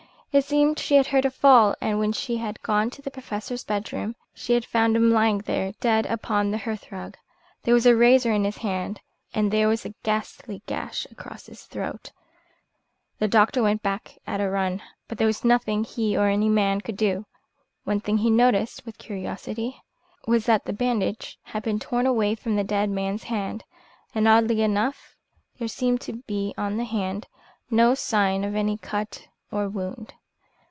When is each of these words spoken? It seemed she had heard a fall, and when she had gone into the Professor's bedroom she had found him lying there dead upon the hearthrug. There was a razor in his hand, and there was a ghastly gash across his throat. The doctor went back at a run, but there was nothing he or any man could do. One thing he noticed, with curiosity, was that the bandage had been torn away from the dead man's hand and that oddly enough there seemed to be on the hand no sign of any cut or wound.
It 0.33 0.45
seemed 0.45 0.79
she 0.79 0.95
had 0.95 1.07
heard 1.07 1.25
a 1.25 1.29
fall, 1.29 1.75
and 1.81 1.99
when 1.99 2.13
she 2.13 2.37
had 2.37 2.61
gone 2.63 2.83
into 2.83 3.01
the 3.01 3.11
Professor's 3.11 3.65
bedroom 3.65 4.15
she 4.33 4.53
had 4.53 4.63
found 4.63 4.95
him 4.95 5.11
lying 5.11 5.39
there 5.39 5.73
dead 5.81 6.05
upon 6.05 6.51
the 6.51 6.57
hearthrug. 6.59 7.17
There 7.63 7.73
was 7.73 7.85
a 7.85 7.97
razor 7.97 8.31
in 8.31 8.45
his 8.45 8.55
hand, 8.59 9.01
and 9.33 9.51
there 9.51 9.67
was 9.67 9.83
a 9.85 9.93
ghastly 10.03 10.61
gash 10.67 11.05
across 11.11 11.47
his 11.47 11.63
throat. 11.63 12.13
The 13.19 13.27
doctor 13.27 13.61
went 13.61 13.83
back 13.83 14.19
at 14.25 14.39
a 14.39 14.49
run, 14.49 14.81
but 15.09 15.17
there 15.17 15.27
was 15.27 15.43
nothing 15.43 15.83
he 15.83 16.15
or 16.15 16.29
any 16.29 16.47
man 16.47 16.79
could 16.79 16.95
do. 16.95 17.25
One 17.83 17.99
thing 17.99 18.19
he 18.19 18.29
noticed, 18.29 18.85
with 18.85 18.97
curiosity, 18.97 19.83
was 20.27 20.45
that 20.45 20.63
the 20.63 20.71
bandage 20.71 21.39
had 21.43 21.61
been 21.63 21.77
torn 21.77 22.05
away 22.07 22.35
from 22.35 22.55
the 22.55 22.63
dead 22.63 22.89
man's 22.89 23.23
hand 23.23 23.65
and 24.15 24.25
that 24.27 24.43
oddly 24.45 24.61
enough 24.61 25.17
there 25.59 25.67
seemed 25.67 25.99
to 25.99 26.13
be 26.25 26.53
on 26.57 26.77
the 26.77 26.85
hand 26.85 27.27
no 27.69 27.93
sign 27.93 28.45
of 28.45 28.55
any 28.55 28.77
cut 28.77 29.27
or 29.51 29.67
wound. 29.67 30.13